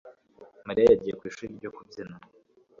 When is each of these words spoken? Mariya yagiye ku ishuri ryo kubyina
Mariya 0.67 0.87
yagiye 0.89 1.13
ku 1.19 1.23
ishuri 1.29 1.57
ryo 1.59 1.69
kubyina 1.75 2.15